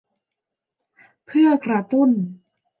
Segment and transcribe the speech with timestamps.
[1.25, 2.09] เพื่อกระตุ้น